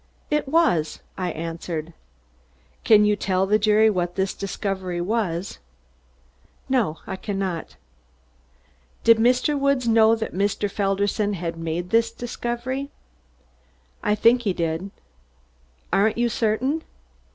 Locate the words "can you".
2.83-3.15